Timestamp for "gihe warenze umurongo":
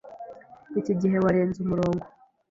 1.01-2.05